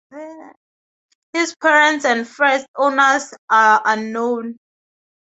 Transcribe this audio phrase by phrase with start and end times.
[1.31, 4.57] His parents and first owners are unknown.